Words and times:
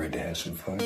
Ready 0.00 0.34
fun? 0.34 0.80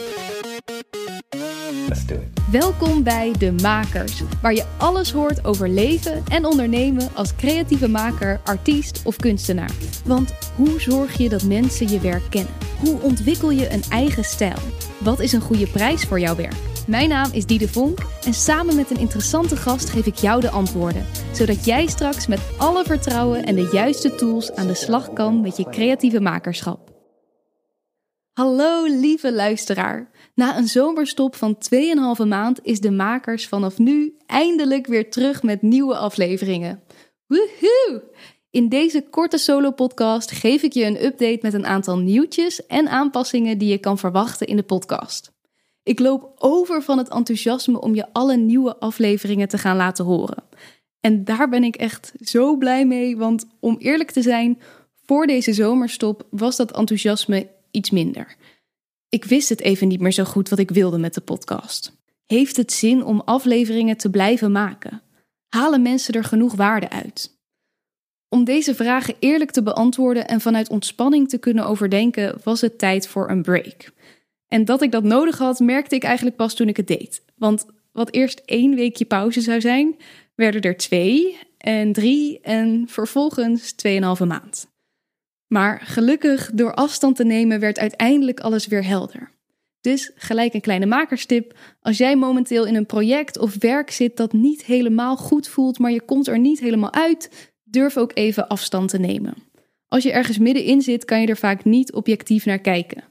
Let's 1.88 2.06
do 2.06 2.14
it. 2.14 2.50
Welkom 2.50 3.02
bij 3.02 3.32
De 3.38 3.52
Makers, 3.52 4.22
waar 4.42 4.54
je 4.54 4.64
alles 4.76 5.12
hoort 5.12 5.44
over 5.44 5.68
leven 5.68 6.22
en 6.28 6.44
ondernemen 6.44 7.08
als 7.14 7.36
creatieve 7.36 7.88
maker, 7.88 8.40
artiest 8.44 9.02
of 9.04 9.16
kunstenaar. 9.16 9.70
Want 10.04 10.34
hoe 10.56 10.80
zorg 10.80 11.16
je 11.16 11.28
dat 11.28 11.42
mensen 11.42 11.88
je 11.88 12.00
werk 12.00 12.22
kennen? 12.30 12.52
Hoe 12.78 13.00
ontwikkel 13.00 13.50
je 13.50 13.72
een 13.72 13.82
eigen 13.90 14.24
stijl? 14.24 14.58
Wat 14.98 15.20
is 15.20 15.32
een 15.32 15.40
goede 15.40 15.66
prijs 15.66 16.04
voor 16.04 16.20
jouw 16.20 16.36
werk? 16.36 16.56
Mijn 16.86 17.08
naam 17.08 17.30
is 17.32 17.46
Diede 17.46 17.68
Vonk 17.68 17.98
en 18.24 18.34
samen 18.34 18.76
met 18.76 18.90
een 18.90 19.00
interessante 19.00 19.56
gast 19.56 19.90
geef 19.90 20.06
ik 20.06 20.16
jou 20.16 20.40
de 20.40 20.50
antwoorden, 20.50 21.06
zodat 21.32 21.64
jij 21.64 21.86
straks 21.86 22.26
met 22.26 22.40
alle 22.56 22.84
vertrouwen 22.84 23.44
en 23.44 23.54
de 23.54 23.68
juiste 23.72 24.14
tools 24.14 24.52
aan 24.52 24.66
de 24.66 24.74
slag 24.74 25.12
kan 25.12 25.40
met 25.40 25.56
je 25.56 25.70
creatieve 25.70 26.20
makerschap. 26.20 26.93
Hallo 28.34 28.84
lieve 28.84 29.32
luisteraar. 29.32 30.10
Na 30.34 30.56
een 30.58 30.68
zomerstop 30.68 31.36
van 31.36 31.56
2,5 32.18 32.26
maand 32.26 32.58
is 32.62 32.80
de 32.80 32.90
makers 32.90 33.48
vanaf 33.48 33.78
nu 33.78 34.16
eindelijk 34.26 34.86
weer 34.86 35.10
terug 35.10 35.42
met 35.42 35.62
nieuwe 35.62 35.96
afleveringen. 35.96 36.82
Woehoe! 37.26 38.02
In 38.50 38.68
deze 38.68 39.04
korte 39.10 39.38
solo-podcast 39.38 40.30
geef 40.30 40.62
ik 40.62 40.72
je 40.72 40.84
een 40.84 41.04
update 41.04 41.38
met 41.42 41.54
een 41.54 41.66
aantal 41.66 41.98
nieuwtjes 41.98 42.66
en 42.66 42.88
aanpassingen 42.88 43.58
die 43.58 43.68
je 43.68 43.78
kan 43.78 43.98
verwachten 43.98 44.46
in 44.46 44.56
de 44.56 44.62
podcast. 44.62 45.32
Ik 45.82 45.98
loop 45.98 46.32
over 46.38 46.82
van 46.82 46.98
het 46.98 47.08
enthousiasme 47.08 47.80
om 47.80 47.94
je 47.94 48.12
alle 48.12 48.36
nieuwe 48.36 48.76
afleveringen 48.76 49.48
te 49.48 49.58
gaan 49.58 49.76
laten 49.76 50.04
horen. 50.04 50.44
En 51.00 51.24
daar 51.24 51.48
ben 51.48 51.64
ik 51.64 51.76
echt 51.76 52.12
zo 52.20 52.56
blij 52.56 52.86
mee, 52.86 53.16
want 53.16 53.46
om 53.60 53.76
eerlijk 53.78 54.10
te 54.10 54.22
zijn, 54.22 54.60
voor 55.06 55.26
deze 55.26 55.52
zomerstop 55.52 56.26
was 56.30 56.56
dat 56.56 56.76
enthousiasme 56.76 57.52
iets 57.74 57.90
minder. 57.90 58.36
Ik 59.08 59.24
wist 59.24 59.48
het 59.48 59.60
even 59.60 59.88
niet 59.88 60.00
meer 60.00 60.12
zo 60.12 60.24
goed 60.24 60.48
wat 60.48 60.58
ik 60.58 60.70
wilde 60.70 60.98
met 60.98 61.14
de 61.14 61.20
podcast. 61.20 62.02
Heeft 62.26 62.56
het 62.56 62.72
zin 62.72 63.04
om 63.04 63.22
afleveringen 63.24 63.96
te 63.96 64.10
blijven 64.10 64.52
maken? 64.52 65.02
Halen 65.48 65.82
mensen 65.82 66.14
er 66.14 66.24
genoeg 66.24 66.54
waarde 66.54 66.90
uit? 66.90 67.38
Om 68.28 68.44
deze 68.44 68.74
vragen 68.74 69.14
eerlijk 69.18 69.50
te 69.50 69.62
beantwoorden 69.62 70.28
en 70.28 70.40
vanuit 70.40 70.68
ontspanning 70.68 71.28
te 71.28 71.38
kunnen 71.38 71.66
overdenken, 71.66 72.40
was 72.44 72.60
het 72.60 72.78
tijd 72.78 73.08
voor 73.08 73.30
een 73.30 73.42
break. 73.42 73.92
En 74.48 74.64
dat 74.64 74.82
ik 74.82 74.92
dat 74.92 75.04
nodig 75.04 75.38
had, 75.38 75.58
merkte 75.58 75.94
ik 75.94 76.02
eigenlijk 76.04 76.36
pas 76.36 76.54
toen 76.54 76.68
ik 76.68 76.76
het 76.76 76.86
deed. 76.86 77.24
Want 77.36 77.66
wat 77.92 78.12
eerst 78.12 78.42
één 78.44 78.74
weekje 78.74 79.04
pauze 79.04 79.40
zou 79.40 79.60
zijn, 79.60 79.96
werden 80.34 80.60
er 80.60 80.76
twee 80.76 81.38
en 81.58 81.92
drie 81.92 82.40
en 82.40 82.84
vervolgens 82.88 83.72
tweeënhalve 83.72 84.24
maand. 84.24 84.73
Maar 85.54 85.80
gelukkig, 85.84 86.50
door 86.54 86.74
afstand 86.74 87.16
te 87.16 87.24
nemen, 87.24 87.60
werd 87.60 87.78
uiteindelijk 87.78 88.40
alles 88.40 88.66
weer 88.66 88.84
helder. 88.84 89.30
Dus 89.80 90.10
gelijk 90.14 90.54
een 90.54 90.60
kleine 90.60 90.86
makerstip: 90.86 91.58
als 91.80 91.98
jij 91.98 92.16
momenteel 92.16 92.66
in 92.66 92.74
een 92.74 92.86
project 92.86 93.38
of 93.38 93.56
werk 93.58 93.90
zit 93.90 94.16
dat 94.16 94.32
niet 94.32 94.64
helemaal 94.64 95.16
goed 95.16 95.48
voelt, 95.48 95.78
maar 95.78 95.90
je 95.90 96.00
komt 96.00 96.28
er 96.28 96.38
niet 96.38 96.60
helemaal 96.60 96.92
uit, 96.92 97.52
durf 97.64 97.96
ook 97.96 98.10
even 98.14 98.48
afstand 98.48 98.88
te 98.88 98.98
nemen. 98.98 99.34
Als 99.88 100.02
je 100.02 100.12
ergens 100.12 100.38
middenin 100.38 100.82
zit, 100.82 101.04
kan 101.04 101.20
je 101.20 101.26
er 101.26 101.36
vaak 101.36 101.64
niet 101.64 101.92
objectief 101.92 102.44
naar 102.44 102.60
kijken. 102.60 103.04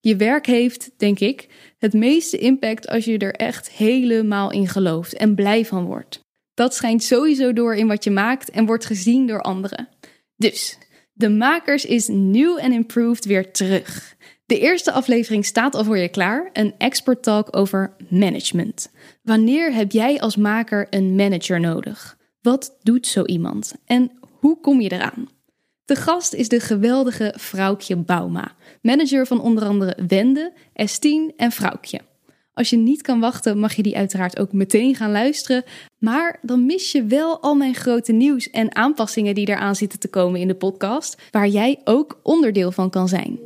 Je 0.00 0.16
werk 0.16 0.46
heeft, 0.46 0.90
denk 0.96 1.20
ik, 1.20 1.48
het 1.78 1.92
meeste 1.92 2.38
impact 2.38 2.88
als 2.88 3.04
je 3.04 3.18
er 3.18 3.34
echt 3.34 3.70
helemaal 3.70 4.52
in 4.52 4.68
gelooft 4.68 5.14
en 5.14 5.34
blij 5.34 5.64
van 5.64 5.84
wordt. 5.84 6.20
Dat 6.54 6.74
schijnt 6.74 7.02
sowieso 7.02 7.52
door 7.52 7.74
in 7.74 7.86
wat 7.86 8.04
je 8.04 8.10
maakt 8.10 8.50
en 8.50 8.66
wordt 8.66 8.84
gezien 8.84 9.26
door 9.26 9.40
anderen. 9.40 9.88
Dus, 10.36 10.78
de 11.14 11.28
Makers 11.28 11.84
is 11.84 12.08
nieuw 12.08 12.56
en 12.56 12.72
improved 12.72 13.24
weer 13.24 13.52
terug. 13.52 14.16
De 14.46 14.58
eerste 14.58 14.92
aflevering 14.92 15.44
staat 15.44 15.74
al 15.74 15.84
voor 15.84 15.98
je 15.98 16.08
klaar, 16.08 16.50
een 16.52 16.74
expert 16.78 17.22
talk 17.22 17.56
over 17.56 17.96
management. 18.08 18.92
Wanneer 19.22 19.72
heb 19.72 19.92
jij 19.92 20.20
als 20.20 20.36
maker 20.36 20.86
een 20.90 21.14
manager 21.14 21.60
nodig? 21.60 22.18
Wat 22.40 22.78
doet 22.82 23.06
zo 23.06 23.24
iemand 23.24 23.74
en 23.84 24.10
hoe 24.40 24.60
kom 24.60 24.80
je 24.80 24.92
eraan? 24.92 25.28
De 25.84 25.96
gast 25.96 26.34
is 26.34 26.48
de 26.48 26.60
geweldige 26.60 27.34
Vrouwtje 27.36 27.96
Bauma, 27.96 28.54
manager 28.82 29.26
van 29.26 29.40
onder 29.40 29.64
andere 29.64 29.96
Wende, 30.06 30.52
S10 30.72 31.36
en 31.36 31.52
Vrouwtje. 31.52 32.00
Als 32.54 32.70
je 32.70 32.76
niet 32.76 33.02
kan 33.02 33.20
wachten, 33.20 33.58
mag 33.58 33.74
je 33.74 33.82
die 33.82 33.96
uiteraard 33.96 34.38
ook 34.38 34.52
meteen 34.52 34.94
gaan 34.94 35.10
luisteren. 35.10 35.64
Maar 35.98 36.38
dan 36.42 36.66
mis 36.66 36.92
je 36.92 37.04
wel 37.04 37.40
al 37.40 37.54
mijn 37.54 37.74
grote 37.74 38.12
nieuws 38.12 38.50
en 38.50 38.74
aanpassingen 38.74 39.34
die 39.34 39.48
eraan 39.48 39.76
zitten 39.76 39.98
te 39.98 40.08
komen 40.08 40.40
in 40.40 40.48
de 40.48 40.54
podcast, 40.54 41.22
waar 41.30 41.48
jij 41.48 41.80
ook 41.84 42.20
onderdeel 42.22 42.72
van 42.72 42.90
kan 42.90 43.08
zijn. 43.08 43.38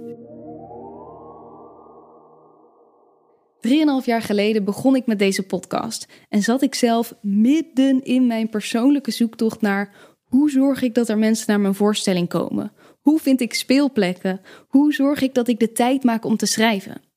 Drieënhalf 3.61 4.07
jaar 4.07 4.23
geleden 4.23 4.65
begon 4.65 4.97
ik 4.97 5.07
met 5.07 5.19
deze 5.19 5.43
podcast 5.43 6.07
en 6.29 6.43
zat 6.43 6.63
ik 6.63 6.75
zelf 6.75 7.15
midden 7.23 8.05
in 8.05 8.27
mijn 8.27 8.49
persoonlijke 8.49 9.11
zoektocht 9.11 9.61
naar 9.61 9.95
hoe 10.25 10.51
zorg 10.51 10.83
ik 10.83 10.95
dat 10.95 11.09
er 11.09 11.19
mensen 11.19 11.45
naar 11.49 11.61
mijn 11.61 11.75
voorstelling 11.75 12.29
komen? 12.29 12.73
Hoe 13.01 13.19
vind 13.19 13.41
ik 13.41 13.55
speelplekken? 13.55 14.41
Hoe 14.69 14.93
zorg 14.93 15.23
ik 15.23 15.35
dat 15.35 15.49
ik 15.49 15.59
de 15.59 15.73
tijd 15.73 16.05
maak 16.05 16.25
om 16.25 16.37
te 16.37 16.47
schrijven? 16.47 17.08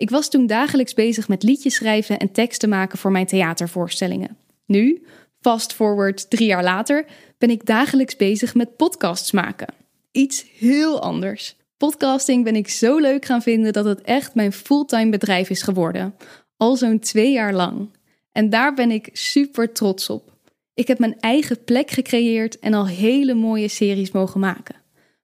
Ik 0.00 0.10
was 0.10 0.28
toen 0.30 0.46
dagelijks 0.46 0.94
bezig 0.94 1.28
met 1.28 1.42
liedjes 1.42 1.74
schrijven 1.74 2.18
en 2.18 2.32
teksten 2.32 2.68
maken 2.68 2.98
voor 2.98 3.10
mijn 3.10 3.26
theatervoorstellingen. 3.26 4.36
Nu, 4.66 5.02
fast 5.40 5.72
forward 5.72 6.30
drie 6.30 6.46
jaar 6.46 6.62
later, 6.62 7.04
ben 7.38 7.50
ik 7.50 7.66
dagelijks 7.66 8.16
bezig 8.16 8.54
met 8.54 8.76
podcasts 8.76 9.30
maken. 9.30 9.74
Iets 10.12 10.44
heel 10.58 11.02
anders. 11.02 11.56
Podcasting 11.76 12.44
ben 12.44 12.56
ik 12.56 12.68
zo 12.68 12.98
leuk 12.98 13.24
gaan 13.24 13.42
vinden 13.42 13.72
dat 13.72 13.84
het 13.84 14.00
echt 14.00 14.34
mijn 14.34 14.52
fulltime 14.52 15.10
bedrijf 15.10 15.50
is 15.50 15.62
geworden. 15.62 16.14
Al 16.56 16.76
zo'n 16.76 16.98
twee 16.98 17.32
jaar 17.32 17.54
lang. 17.54 17.90
En 18.32 18.50
daar 18.50 18.74
ben 18.74 18.90
ik 18.90 19.08
super 19.12 19.72
trots 19.72 20.10
op. 20.10 20.32
Ik 20.74 20.88
heb 20.88 20.98
mijn 20.98 21.20
eigen 21.20 21.64
plek 21.64 21.90
gecreëerd 21.90 22.58
en 22.58 22.74
al 22.74 22.86
hele 22.86 23.34
mooie 23.34 23.68
series 23.68 24.10
mogen 24.10 24.40
maken. 24.40 24.79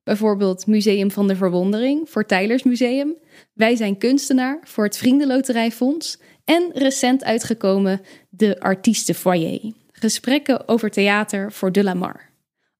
Bijvoorbeeld 0.07 0.67
Museum 0.67 1.11
van 1.11 1.29
de 1.29 1.37
Verwondering 1.37 2.11
voor 2.11 2.27
Tylers 2.27 2.63
Museum, 2.63 3.15
Wij 3.53 3.77
zijn 3.77 3.99
kunstenaar 3.99 4.59
voor 4.65 4.85
het 4.85 4.97
Vriendenloterijfonds 4.97 6.19
en 6.45 6.71
recent 6.73 7.25
uitgekomen 7.25 8.01
De 8.29 8.61
Artiestenfoyer, 8.61 9.73
gesprekken 9.93 10.69
over 10.69 10.91
theater 10.91 11.53
voor 11.53 11.73
De 11.73 11.83
Lamar. 11.83 12.31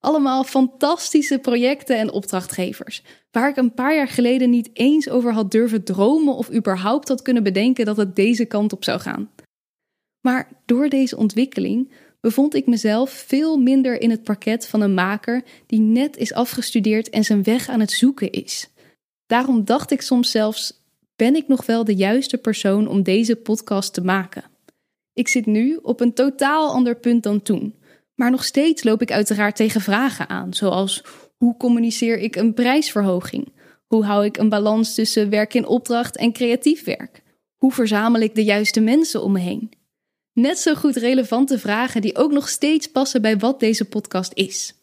Allemaal 0.01 0.45
fantastische 0.45 1.39
projecten 1.39 1.99
en 1.99 2.11
opdrachtgevers, 2.11 3.03
waar 3.31 3.49
ik 3.49 3.57
een 3.57 3.75
paar 3.75 3.95
jaar 3.95 4.09
geleden 4.09 4.51
niet 4.51 4.71
eens 4.73 5.09
over 5.09 5.33
had 5.33 5.51
durven 5.51 5.85
dromen 5.85 6.35
of 6.35 6.53
überhaupt 6.53 7.09
had 7.09 7.23
kunnen 7.23 7.43
bedenken 7.43 7.85
dat 7.85 7.97
het 7.97 8.17
deze 8.17 8.45
kant 8.45 8.73
op 8.73 8.85
zou 8.85 9.01
gaan. 9.01 9.31
Maar 10.21 10.49
door 10.65 10.89
deze 10.89 11.17
ontwikkeling 11.17 11.93
bevond 12.27 12.55
ik 12.55 12.67
mezelf 12.67 13.11
veel 13.11 13.57
minder 13.57 14.01
in 14.01 14.11
het 14.11 14.23
parket 14.23 14.67
van 14.67 14.81
een 14.81 14.95
maker 14.95 15.43
die 15.67 15.81
net 15.81 16.17
is 16.17 16.33
afgestudeerd 16.33 17.11
en 17.11 17.25
zijn 17.25 17.43
weg 17.43 17.69
aan 17.69 17.81
het 17.81 17.91
zoeken 17.91 18.31
is. 18.31 18.71
Daarom 19.27 19.65
dacht 19.65 19.91
ik 19.91 20.01
soms 20.01 20.31
zelfs: 20.31 20.85
ben 21.17 21.35
ik 21.35 21.49
nog 21.49 21.67
wel 21.67 21.85
de 21.85 21.95
juiste 21.95 22.39
persoon 22.39 22.89
om 22.89 23.03
deze 23.03 23.37
podcast 23.37 23.93
te 23.93 24.01
maken? 24.01 24.45
Ik 25.13 25.29
zit 25.29 25.47
nu 25.47 25.79
op 25.83 26.01
een 26.01 26.13
totaal 26.13 26.73
ander 26.73 26.97
punt 26.97 27.23
dan 27.23 27.43
toen, 27.43 27.75
maar 28.15 28.31
nog 28.31 28.45
steeds 28.45 28.85
loop 28.85 29.03
ik 29.03 29.13
uiteraard 29.13 29.57
tegen 29.57 29.81
vragen 29.81 30.29
aan, 30.29 30.55
zoals 30.55 31.05
hoe 31.37 31.57
communiceer 31.57 32.19
ik 32.19 32.37
een 32.37 32.55
prijsverhoging? 32.55 33.53
Hoe 33.87 34.05
hou 34.05 34.25
ik 34.25 34.37
een 34.37 34.49
balans 34.49 34.95
tussen 34.95 35.31
werk 35.31 35.55
in 35.55 35.67
opdracht 35.67 36.17
en 36.17 36.33
creatief 36.33 36.85
werk? 36.85 37.23
Hoe 37.57 37.73
verzamel 37.73 38.21
ik 38.21 38.35
de 38.35 38.45
juiste 38.45 38.81
mensen 38.81 39.23
om 39.23 39.33
me 39.33 39.41
heen? 39.41 39.71
Net 40.37 40.59
zo 40.59 40.75
goed 40.75 40.97
relevante 40.97 41.59
vragen 41.59 42.01
die 42.01 42.17
ook 42.17 42.33
nog 42.33 42.49
steeds 42.49 42.91
passen 42.91 43.23
bij 43.23 43.39
wat 43.39 43.61
deze 43.61 43.85
podcast 43.85 44.33
is. 44.35 44.75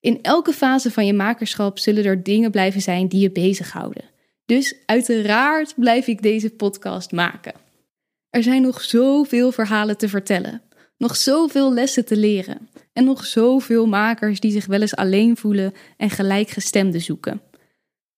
In 0.00 0.18
elke 0.22 0.52
fase 0.52 0.90
van 0.90 1.06
je 1.06 1.12
makerschap 1.12 1.78
zullen 1.78 2.04
er 2.04 2.22
dingen 2.22 2.50
blijven 2.50 2.80
zijn 2.80 3.08
die 3.08 3.20
je 3.20 3.30
bezighouden. 3.30 4.04
Dus 4.46 4.74
uiteraard 4.86 5.74
blijf 5.76 6.06
ik 6.06 6.22
deze 6.22 6.50
podcast 6.50 7.12
maken. 7.12 7.52
Er 8.30 8.42
zijn 8.42 8.62
nog 8.62 8.82
zoveel 8.82 9.52
verhalen 9.52 9.96
te 9.96 10.08
vertellen, 10.08 10.62
nog 10.96 11.16
zoveel 11.16 11.72
lessen 11.72 12.04
te 12.04 12.16
leren 12.16 12.68
en 12.92 13.04
nog 13.04 13.24
zoveel 13.24 13.86
makers 13.86 14.40
die 14.40 14.52
zich 14.52 14.66
wel 14.66 14.80
eens 14.80 14.96
alleen 14.96 15.36
voelen 15.36 15.72
en 15.96 16.10
gelijkgestemden 16.10 17.00
zoeken. 17.00 17.42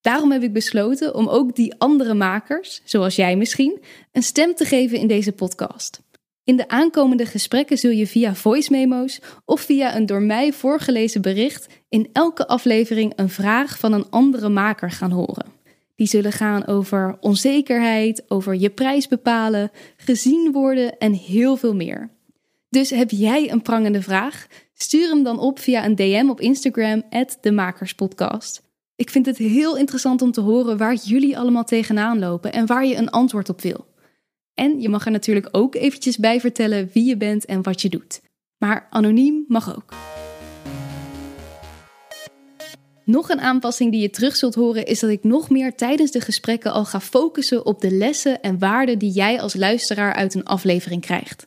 Daarom 0.01 0.33
heb 0.33 0.43
ik 0.43 0.53
besloten 0.53 1.15
om 1.15 1.29
ook 1.29 1.57
die 1.57 1.75
andere 1.79 2.15
makers, 2.15 2.83
zoals 2.85 3.17
jij 3.17 3.37
misschien, 3.37 3.81
een 4.13 4.23
stem 4.23 4.55
te 4.55 4.65
geven 4.65 4.99
in 4.99 5.07
deze 5.07 5.33
podcast. 5.33 6.01
In 6.45 6.57
de 6.57 6.69
aankomende 6.69 7.27
gesprekken 7.27 7.79
zul 7.79 7.91
je 7.91 8.07
via 8.07 8.35
voice 8.35 8.71
memo's 8.71 9.21
of 9.45 9.61
via 9.61 9.97
een 9.97 10.07
door 10.07 10.23
mij 10.23 10.53
voorgelezen 10.53 11.23
bericht 11.23 11.67
in 11.89 12.09
elke 12.13 12.47
aflevering 12.47 13.13
een 13.17 13.29
vraag 13.29 13.79
van 13.79 13.93
een 13.93 14.11
andere 14.11 14.49
maker 14.49 14.91
gaan 14.91 15.11
horen. 15.11 15.47
Die 15.95 16.07
zullen 16.07 16.33
gaan 16.33 16.67
over 16.67 17.17
onzekerheid, 17.21 18.23
over 18.29 18.55
je 18.55 18.71
prijs 18.71 19.09
bepalen, 19.09 19.71
gezien 19.97 20.53
worden 20.53 20.99
en 20.99 21.13
heel 21.13 21.57
veel 21.57 21.75
meer. 21.75 22.11
Dus 22.69 22.91
heb 22.91 23.11
jij 23.11 23.51
een 23.51 23.63
prangende 23.63 24.03
vraag? 24.03 24.47
Stuur 24.75 25.09
hem 25.09 25.23
dan 25.23 25.39
op 25.39 25.59
via 25.59 25.85
een 25.85 25.95
DM 25.95 26.27
op 26.29 26.41
Instagram, 26.41 27.03
de 27.41 27.53
Makerspodcast. 27.53 28.63
Ik 28.97 29.11
vind 29.11 29.27
het 29.27 29.37
heel 29.37 29.77
interessant 29.77 30.23
om 30.23 30.33
te 30.33 30.41
horen 30.41 30.77
waar 30.77 30.95
jullie 30.95 31.39
allemaal 31.39 31.65
tegenaan 31.65 32.19
lopen 32.19 32.53
en 32.53 32.67
waar 32.67 32.87
je 32.87 32.97
een 32.97 33.11
antwoord 33.11 33.49
op 33.49 33.61
wil. 33.61 33.92
En 34.63 34.81
je 34.81 34.89
mag 34.89 35.05
er 35.05 35.11
natuurlijk 35.11 35.49
ook 35.51 35.75
eventjes 35.75 36.17
bij 36.17 36.41
vertellen 36.41 36.91
wie 36.93 37.05
je 37.05 37.17
bent 37.17 37.45
en 37.45 37.63
wat 37.63 37.83
je 37.83 37.89
doet. 37.89 38.21
Maar 38.59 38.87
anoniem 38.91 39.45
mag 39.49 39.77
ook. 39.77 39.95
Nog 43.05 43.29
een 43.29 43.41
aanpassing 43.41 43.91
die 43.91 44.01
je 44.01 44.11
terug 44.11 44.37
zult 44.37 44.55
horen 44.55 44.87
is 44.87 45.01
dat 45.01 45.11
ik 45.11 45.25
nog 45.25 45.51
meer 45.51 45.75
tijdens 45.75 46.11
de 46.11 46.21
gesprekken 46.21 46.73
al 46.73 46.85
ga 46.85 47.01
focussen 47.01 47.67
op 47.67 47.81
de 47.81 47.91
lessen 47.91 48.43
en 48.43 48.59
waarden 48.59 48.99
die 48.99 49.11
jij 49.11 49.41
als 49.41 49.55
luisteraar 49.55 50.15
uit 50.15 50.35
een 50.35 50.45
aflevering 50.45 51.01
krijgt. 51.01 51.47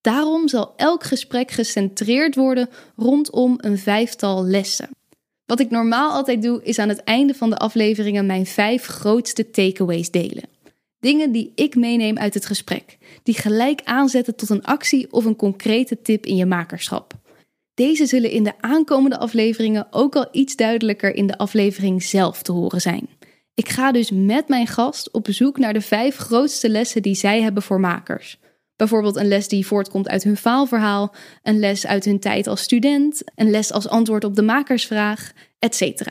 Daarom 0.00 0.48
zal 0.48 0.72
elk 0.76 1.04
gesprek 1.04 1.50
gecentreerd 1.50 2.34
worden 2.34 2.68
rondom 2.96 3.54
een 3.56 3.78
vijftal 3.78 4.44
lessen. 4.44 4.88
Wat 5.46 5.60
ik 5.60 5.70
normaal 5.70 6.12
altijd 6.12 6.42
doe, 6.42 6.62
is 6.62 6.78
aan 6.78 6.88
het 6.88 7.04
einde 7.04 7.34
van 7.34 7.50
de 7.50 7.56
afleveringen 7.56 8.26
mijn 8.26 8.46
vijf 8.46 8.86
grootste 8.86 9.50
takeaways 9.50 10.10
delen. 10.10 10.53
Dingen 11.04 11.32
die 11.32 11.52
ik 11.54 11.74
meeneem 11.74 12.18
uit 12.18 12.34
het 12.34 12.46
gesprek, 12.46 12.98
die 13.22 13.34
gelijk 13.34 13.80
aanzetten 13.84 14.36
tot 14.36 14.50
een 14.50 14.64
actie 14.64 15.12
of 15.12 15.24
een 15.24 15.36
concrete 15.36 16.02
tip 16.02 16.26
in 16.26 16.36
je 16.36 16.46
makerschap. 16.46 17.12
Deze 17.74 18.06
zullen 18.06 18.30
in 18.30 18.44
de 18.44 18.52
aankomende 18.60 19.18
afleveringen 19.18 19.86
ook 19.90 20.16
al 20.16 20.28
iets 20.32 20.56
duidelijker 20.56 21.14
in 21.14 21.26
de 21.26 21.38
aflevering 21.38 22.02
zelf 22.02 22.42
te 22.42 22.52
horen 22.52 22.80
zijn. 22.80 23.08
Ik 23.54 23.68
ga 23.68 23.92
dus 23.92 24.10
met 24.10 24.48
mijn 24.48 24.66
gast 24.66 25.10
op 25.12 25.24
bezoek 25.24 25.58
naar 25.58 25.72
de 25.72 25.80
vijf 25.80 26.16
grootste 26.16 26.68
lessen 26.68 27.02
die 27.02 27.14
zij 27.14 27.42
hebben 27.42 27.62
voor 27.62 27.80
makers. 27.80 28.38
Bijvoorbeeld 28.76 29.16
een 29.16 29.28
les 29.28 29.48
die 29.48 29.66
voortkomt 29.66 30.08
uit 30.08 30.22
hun 30.22 30.36
faalverhaal, 30.36 31.14
een 31.42 31.58
les 31.58 31.86
uit 31.86 32.04
hun 32.04 32.20
tijd 32.20 32.46
als 32.46 32.62
student, 32.62 33.22
een 33.34 33.50
les 33.50 33.72
als 33.72 33.88
antwoord 33.88 34.24
op 34.24 34.34
de 34.34 34.42
makersvraag, 34.42 35.32
etc. 35.58 36.02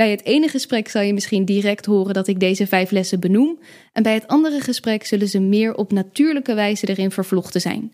Bij 0.00 0.10
het 0.10 0.24
ene 0.24 0.48
gesprek 0.48 0.88
zal 0.88 1.02
je 1.02 1.14
misschien 1.14 1.44
direct 1.44 1.86
horen 1.86 2.14
dat 2.14 2.26
ik 2.26 2.40
deze 2.40 2.66
vijf 2.66 2.90
lessen 2.90 3.20
benoem, 3.20 3.58
en 3.92 4.02
bij 4.02 4.14
het 4.14 4.26
andere 4.26 4.60
gesprek 4.60 5.04
zullen 5.04 5.28
ze 5.28 5.40
meer 5.40 5.74
op 5.74 5.92
natuurlijke 5.92 6.54
wijze 6.54 6.88
erin 6.88 7.10
vervlochten 7.10 7.60
zijn. 7.60 7.92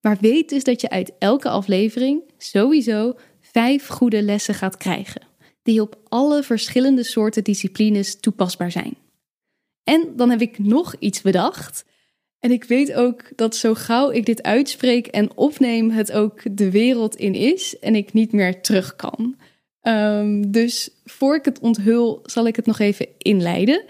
Maar 0.00 0.16
weet 0.20 0.48
dus 0.48 0.64
dat 0.64 0.80
je 0.80 0.90
uit 0.90 1.12
elke 1.18 1.48
aflevering 1.48 2.22
sowieso 2.36 3.14
vijf 3.40 3.86
goede 3.86 4.22
lessen 4.22 4.54
gaat 4.54 4.76
krijgen, 4.76 5.22
die 5.62 5.80
op 5.80 5.98
alle 6.08 6.42
verschillende 6.42 7.02
soorten 7.02 7.44
disciplines 7.44 8.20
toepasbaar 8.20 8.70
zijn. 8.70 8.96
En 9.84 10.12
dan 10.16 10.30
heb 10.30 10.40
ik 10.40 10.58
nog 10.58 10.94
iets 10.98 11.22
bedacht. 11.22 11.84
En 12.38 12.50
ik 12.50 12.64
weet 12.64 12.92
ook 12.92 13.36
dat 13.36 13.56
zo 13.56 13.74
gauw 13.74 14.10
ik 14.10 14.26
dit 14.26 14.42
uitspreek 14.42 15.06
en 15.06 15.36
opneem, 15.36 15.90
het 15.90 16.12
ook 16.12 16.56
de 16.56 16.70
wereld 16.70 17.16
in 17.16 17.34
is 17.34 17.78
en 17.78 17.94
ik 17.94 18.12
niet 18.12 18.32
meer 18.32 18.60
terug 18.60 18.96
kan. 18.96 19.36
Ehm, 19.88 20.50
dus 20.50 20.90
voor 21.04 21.36
ik 21.36 21.44
het 21.44 21.58
onthul, 21.58 22.20
zal 22.22 22.46
ik 22.46 22.56
het 22.56 22.66
nog 22.66 22.78
even 22.78 23.08
inleiden. 23.18 23.84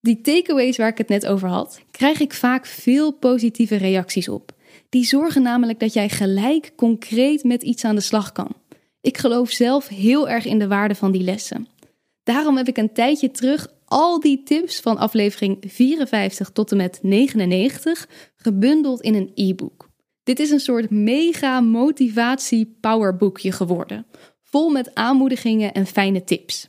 Die 0.00 0.20
takeaways 0.20 0.76
waar 0.76 0.88
ik 0.88 0.98
het 0.98 1.08
net 1.08 1.26
over 1.26 1.48
had, 1.48 1.80
krijg 1.90 2.20
ik 2.20 2.32
vaak 2.32 2.66
veel 2.66 3.12
positieve 3.12 3.76
reacties 3.76 4.28
op. 4.28 4.52
Die 4.88 5.04
zorgen 5.04 5.42
namelijk 5.42 5.80
dat 5.80 5.92
jij 5.92 6.08
gelijk 6.08 6.72
concreet 6.76 7.44
met 7.44 7.62
iets 7.62 7.84
aan 7.84 7.94
de 7.94 8.00
slag 8.00 8.32
kan. 8.32 8.52
Ik 9.00 9.18
geloof 9.18 9.50
zelf 9.50 9.88
heel 9.88 10.28
erg 10.28 10.44
in 10.44 10.58
de 10.58 10.68
waarde 10.68 10.94
van 10.94 11.12
die 11.12 11.22
lessen. 11.22 11.66
Daarom 12.22 12.56
heb 12.56 12.68
ik 12.68 12.76
een 12.76 12.92
tijdje 12.92 13.30
terug 13.30 13.66
al 13.84 14.20
die 14.20 14.42
tips 14.42 14.80
van 14.80 14.98
aflevering 14.98 15.56
54 15.66 16.50
tot 16.50 16.70
en 16.70 16.76
met 16.76 16.98
99 17.02 18.08
gebundeld 18.36 19.00
in 19.00 19.14
een 19.14 19.30
e-book. 19.34 19.88
Dit 20.28 20.38
is 20.38 20.50
een 20.50 20.60
soort 20.60 20.90
mega 20.90 21.60
motivatie 21.60 22.76
powerboekje 22.80 23.52
geworden, 23.52 24.06
vol 24.50 24.70
met 24.70 24.94
aanmoedigingen 24.94 25.72
en 25.72 25.86
fijne 25.86 26.24
tips. 26.24 26.68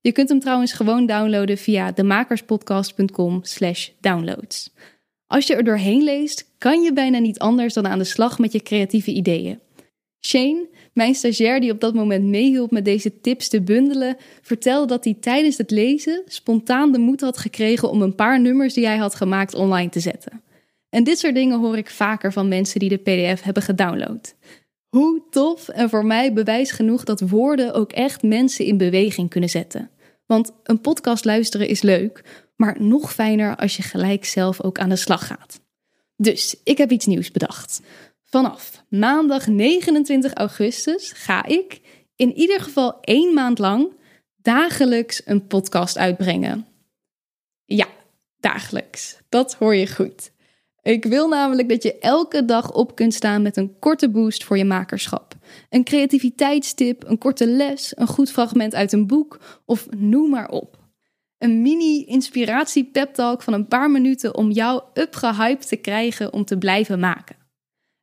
Je 0.00 0.12
kunt 0.12 0.28
hem 0.28 0.40
trouwens 0.40 0.72
gewoon 0.72 1.06
downloaden 1.06 1.58
via 1.58 1.92
demakerspodcast.com/downloads. 1.92 4.70
Als 5.26 5.46
je 5.46 5.54
er 5.54 5.64
doorheen 5.64 6.02
leest, 6.02 6.50
kan 6.58 6.82
je 6.82 6.92
bijna 6.92 7.18
niet 7.18 7.38
anders 7.38 7.74
dan 7.74 7.86
aan 7.86 7.98
de 7.98 8.04
slag 8.04 8.38
met 8.38 8.52
je 8.52 8.62
creatieve 8.62 9.10
ideeën. 9.10 9.58
Shane, 10.26 10.68
mijn 10.92 11.14
stagiair 11.14 11.60
die 11.60 11.72
op 11.72 11.80
dat 11.80 11.94
moment 11.94 12.24
meehielp 12.24 12.70
met 12.70 12.84
deze 12.84 13.20
tips 13.20 13.48
te 13.48 13.60
bundelen, 13.60 14.16
vertelde 14.42 14.86
dat 14.86 15.04
hij 15.04 15.16
tijdens 15.20 15.56
het 15.56 15.70
lezen 15.70 16.22
spontaan 16.26 16.92
de 16.92 16.98
moed 16.98 17.20
had 17.20 17.38
gekregen 17.38 17.90
om 17.90 18.02
een 18.02 18.14
paar 18.14 18.40
nummers 18.40 18.74
die 18.74 18.86
hij 18.86 18.96
had 18.96 19.14
gemaakt 19.14 19.54
online 19.54 19.90
te 19.90 20.00
zetten. 20.00 20.42
En 20.90 21.04
dit 21.04 21.18
soort 21.18 21.34
dingen 21.34 21.58
hoor 21.58 21.76
ik 21.76 21.90
vaker 21.90 22.32
van 22.32 22.48
mensen 22.48 22.80
die 22.80 22.88
de 22.88 22.96
PDF 22.96 23.42
hebben 23.42 23.62
gedownload. 23.62 24.34
Hoe 24.88 25.22
tof 25.30 25.68
en 25.68 25.88
voor 25.88 26.04
mij 26.04 26.32
bewijs 26.32 26.70
genoeg 26.70 27.04
dat 27.04 27.20
woorden 27.20 27.74
ook 27.74 27.92
echt 27.92 28.22
mensen 28.22 28.64
in 28.64 28.76
beweging 28.76 29.30
kunnen 29.30 29.50
zetten. 29.50 29.90
Want 30.26 30.52
een 30.62 30.80
podcast 30.80 31.24
luisteren 31.24 31.68
is 31.68 31.82
leuk, 31.82 32.46
maar 32.56 32.82
nog 32.82 33.12
fijner 33.12 33.56
als 33.56 33.76
je 33.76 33.82
gelijk 33.82 34.24
zelf 34.24 34.62
ook 34.62 34.78
aan 34.78 34.88
de 34.88 34.96
slag 34.96 35.26
gaat. 35.26 35.60
Dus 36.16 36.56
ik 36.64 36.78
heb 36.78 36.90
iets 36.90 37.06
nieuws 37.06 37.30
bedacht. 37.30 37.80
Vanaf 38.24 38.84
maandag 38.88 39.46
29 39.46 40.32
augustus 40.34 41.12
ga 41.12 41.44
ik 41.44 41.80
in 42.16 42.32
ieder 42.32 42.60
geval 42.60 43.00
één 43.00 43.34
maand 43.34 43.58
lang 43.58 43.92
dagelijks 44.36 45.22
een 45.24 45.46
podcast 45.46 45.98
uitbrengen. 45.98 46.66
Ja, 47.64 47.86
dagelijks. 48.40 49.18
Dat 49.28 49.54
hoor 49.54 49.74
je 49.74 49.86
goed. 49.86 50.32
Ik 50.82 51.04
wil 51.04 51.28
namelijk 51.28 51.68
dat 51.68 51.82
je 51.82 51.98
elke 51.98 52.44
dag 52.44 52.72
op 52.72 52.94
kunt 52.94 53.14
staan 53.14 53.42
met 53.42 53.56
een 53.56 53.78
korte 53.78 54.10
boost 54.10 54.44
voor 54.44 54.58
je 54.58 54.64
makerschap. 54.64 55.34
Een 55.70 55.84
creativiteitstip, 55.84 57.04
een 57.06 57.18
korte 57.18 57.46
les, 57.46 57.92
een 57.96 58.06
goed 58.06 58.30
fragment 58.30 58.74
uit 58.74 58.92
een 58.92 59.06
boek 59.06 59.38
of 59.64 59.86
noem 59.96 60.30
maar 60.30 60.48
op. 60.48 60.78
Een 61.38 61.62
mini 61.62 62.04
inspiratie 62.04 62.84
pep 62.84 63.14
talk 63.14 63.42
van 63.42 63.52
een 63.52 63.68
paar 63.68 63.90
minuten 63.90 64.36
om 64.36 64.50
jou 64.50 64.82
upgehyped 64.94 65.68
te 65.68 65.76
krijgen 65.76 66.32
om 66.32 66.44
te 66.44 66.58
blijven 66.58 67.00
maken. 67.00 67.36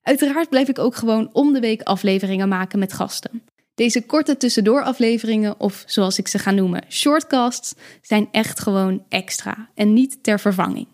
Uiteraard 0.01 0.49
blijf 0.49 0.67
ik 0.67 0.79
ook 0.79 0.95
gewoon 0.95 1.29
om 1.33 1.53
de 1.53 1.59
week 1.59 1.81
afleveringen 1.81 2.47
maken 2.47 2.79
met 2.79 2.93
gasten. 2.93 3.43
Deze 3.75 4.05
korte 4.05 4.37
tussendoor 4.37 4.83
afleveringen, 4.83 5.59
of 5.59 5.83
zoals 5.85 6.17
ik 6.17 6.27
ze 6.27 6.39
ga 6.39 6.51
noemen, 6.51 6.83
shortcasts, 6.89 7.73
zijn 8.01 8.27
echt 8.31 8.59
gewoon 8.59 9.03
extra 9.09 9.69
en 9.73 9.93
niet 9.93 10.23
ter 10.23 10.39
vervanging. 10.39 10.87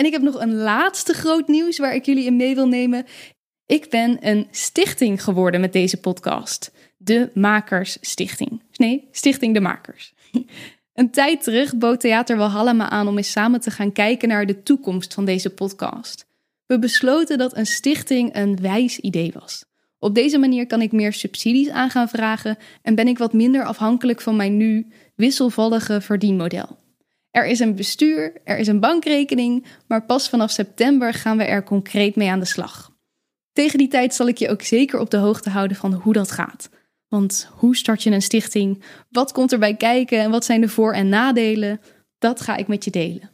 En 0.00 0.06
ik 0.06 0.12
heb 0.12 0.22
nog 0.22 0.40
een 0.40 0.54
laatste 0.54 1.12
groot 1.12 1.48
nieuws 1.48 1.78
waar 1.78 1.94
ik 1.94 2.04
jullie 2.04 2.24
in 2.24 2.36
mee 2.36 2.54
wil 2.54 2.68
nemen. 2.68 3.06
Ik 3.66 3.90
ben 3.90 4.16
een 4.20 4.48
stichting 4.50 5.24
geworden 5.24 5.60
met 5.60 5.72
deze 5.72 5.96
podcast. 5.96 6.72
De 6.96 7.30
Makers 7.34 7.98
Stichting. 8.00 8.62
Nee, 8.72 9.08
Stichting 9.10 9.54
De 9.54 9.60
Makers. 9.60 10.14
Een 10.94 11.10
tijd 11.10 11.42
terug 11.42 11.76
bood 11.76 12.00
Theater 12.00 12.36
Walhalla 12.36 12.72
me 12.72 12.88
aan 12.88 13.08
om 13.08 13.16
eens 13.16 13.30
samen 13.30 13.60
te 13.60 13.70
gaan 13.70 13.92
kijken 13.92 14.28
naar 14.28 14.46
de 14.46 14.62
toekomst 14.62 15.14
van 15.14 15.24
deze 15.24 15.50
podcast. 15.50 16.26
We 16.66 16.78
besloten 16.78 17.38
dat 17.38 17.56
een 17.56 17.66
stichting 17.66 18.36
een 18.36 18.60
wijs 18.60 18.98
idee 18.98 19.32
was. 19.40 19.64
Op 19.98 20.14
deze 20.14 20.38
manier 20.38 20.66
kan 20.66 20.82
ik 20.82 20.92
meer 20.92 21.12
subsidies 21.12 21.68
aan 21.68 21.90
gaan 21.90 22.08
vragen 22.08 22.56
en 22.82 22.94
ben 22.94 23.08
ik 23.08 23.18
wat 23.18 23.32
minder 23.32 23.64
afhankelijk 23.64 24.20
van 24.20 24.36
mijn 24.36 24.56
nu 24.56 24.86
wisselvallige 25.14 26.00
verdienmodel. 26.00 26.78
Er 27.30 27.46
is 27.46 27.58
een 27.58 27.74
bestuur, 27.74 28.40
er 28.44 28.58
is 28.58 28.66
een 28.66 28.80
bankrekening, 28.80 29.66
maar 29.86 30.06
pas 30.06 30.28
vanaf 30.28 30.50
september 30.50 31.14
gaan 31.14 31.36
we 31.36 31.44
er 31.44 31.62
concreet 31.62 32.16
mee 32.16 32.30
aan 32.30 32.38
de 32.38 32.44
slag. 32.44 32.92
Tegen 33.52 33.78
die 33.78 33.88
tijd 33.88 34.14
zal 34.14 34.28
ik 34.28 34.38
je 34.38 34.48
ook 34.48 34.62
zeker 34.62 34.98
op 35.00 35.10
de 35.10 35.16
hoogte 35.16 35.50
houden 35.50 35.76
van 35.76 35.92
hoe 35.92 36.12
dat 36.12 36.30
gaat. 36.30 36.70
Want 37.08 37.50
hoe 37.52 37.76
start 37.76 38.02
je 38.02 38.10
een 38.10 38.22
stichting? 38.22 38.82
Wat 39.08 39.32
komt 39.32 39.52
erbij 39.52 39.76
kijken 39.76 40.18
en 40.18 40.30
wat 40.30 40.44
zijn 40.44 40.60
de 40.60 40.68
voor- 40.68 40.92
en 40.92 41.08
nadelen? 41.08 41.80
Dat 42.18 42.40
ga 42.40 42.56
ik 42.56 42.68
met 42.68 42.84
je 42.84 42.90
delen. 42.90 43.30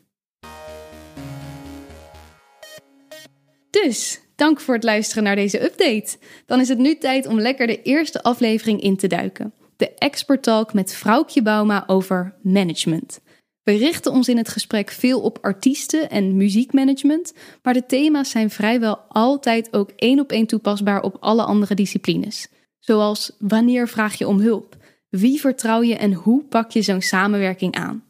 Dus, 3.70 4.20
dank 4.34 4.60
voor 4.60 4.74
het 4.74 4.84
luisteren 4.84 5.24
naar 5.24 5.36
deze 5.36 5.64
update. 5.64 6.18
Dan 6.46 6.60
is 6.60 6.68
het 6.68 6.78
nu 6.78 6.98
tijd 6.98 7.26
om 7.26 7.40
lekker 7.40 7.66
de 7.66 7.82
eerste 7.82 8.22
aflevering 8.22 8.80
in 8.80 8.96
te 8.96 9.06
duiken. 9.06 9.54
De 9.76 9.94
Expert 9.94 10.42
Talk 10.42 10.72
met 10.72 10.94
Vrouwtje 10.94 11.42
Bauma 11.42 11.84
over 11.86 12.34
management. 12.42 13.20
We 13.66 13.76
richten 13.76 14.12
ons 14.12 14.28
in 14.28 14.36
het 14.36 14.48
gesprek 14.48 14.90
veel 14.90 15.20
op 15.20 15.38
artiesten 15.40 16.10
en 16.10 16.36
muziekmanagement, 16.36 17.32
maar 17.62 17.74
de 17.74 17.86
thema's 17.86 18.30
zijn 18.30 18.50
vrijwel 18.50 18.98
altijd 19.08 19.72
ook 19.72 19.90
één 19.96 20.20
op 20.20 20.32
één 20.32 20.46
toepasbaar 20.46 21.02
op 21.02 21.16
alle 21.20 21.42
andere 21.42 21.74
disciplines. 21.74 22.48
Zoals 22.78 23.32
wanneer 23.38 23.88
vraag 23.88 24.14
je 24.14 24.28
om 24.28 24.40
hulp? 24.40 24.76
Wie 25.08 25.40
vertrouw 25.40 25.82
je 25.82 25.96
en 25.96 26.12
hoe 26.12 26.44
pak 26.44 26.70
je 26.70 26.82
zo'n 26.82 27.02
samenwerking 27.02 27.74
aan? 27.74 28.04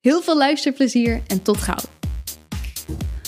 Heel 0.00 0.22
veel 0.22 0.36
luisterplezier 0.36 1.22
en 1.26 1.42
tot 1.42 1.56
gauw. 1.56 1.84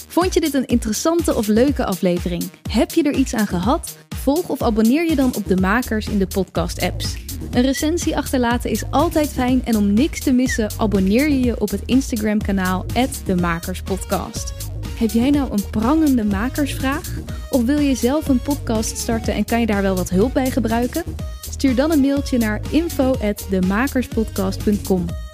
Vond 0.08 0.35
je 0.35 0.40
dit 0.40 0.54
een 0.54 0.66
interessante 0.66 1.35
of 1.35 1.46
leuke 1.46 1.85
aflevering? 1.85 2.44
Heb 2.70 2.90
je 2.90 3.02
er 3.02 3.14
iets 3.14 3.35
aan 3.35 3.46
gehad? 3.46 3.96
Volg 4.16 4.49
of 4.49 4.62
abonneer 4.62 5.08
je 5.08 5.16
dan 5.16 5.35
op 5.35 5.46
de 5.46 5.56
makers 5.56 6.08
in 6.08 6.18
de 6.18 6.26
podcast-apps. 6.26 7.25
Een 7.50 7.62
recensie 7.62 8.16
achterlaten 8.16 8.71
is 8.71 8.90
altijd 8.90 9.28
fijn 9.28 9.64
en 9.64 9.76
om 9.76 9.93
niks 9.93 10.21
te 10.21 10.33
missen, 10.33 10.71
abonneer 10.76 11.28
je 11.28 11.40
je 11.40 11.61
op 11.61 11.71
het 11.71 11.83
Instagram-kanaal 11.85 12.85
de 13.25 13.35
Makerspodcast. 13.35 14.55
Heb 14.99 15.11
jij 15.11 15.31
nou 15.31 15.52
een 15.52 15.71
prangende 15.71 16.25
makersvraag? 16.25 17.14
Of 17.50 17.64
wil 17.64 17.78
je 17.78 17.95
zelf 17.95 18.28
een 18.28 18.40
podcast 18.40 18.99
starten 18.99 19.35
en 19.35 19.45
kan 19.45 19.61
je 19.61 19.66
daar 19.66 19.83
wel 19.83 19.97
wat 19.97 20.11
hulp 20.11 20.33
bij 20.33 20.50
gebruiken? 20.50 21.02
Stuur 21.50 21.75
dan 21.75 21.90
een 21.90 22.00
mailtje 22.00 22.38
naar 22.38 22.61
info@demakerspodcast.com. 22.71 25.25